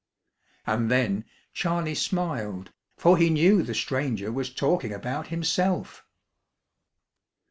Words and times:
And 0.65 0.89
then 0.89 1.25
Charley 1.53 1.93
smiled, 1.93 2.71
for 2.97 3.19
he 3.19 3.29
knew 3.29 3.61
the 3.61 3.75
stranger 3.75 4.31
was 4.31 4.51
talking 4.51 4.91
about 4.91 5.27
himself. 5.27 6.03